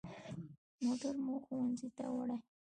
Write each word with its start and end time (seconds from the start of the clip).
موټر 0.83 1.15
مو 1.25 1.35
ښوونځي 1.45 1.89
ته 1.97 2.05
وړي. 2.15 2.37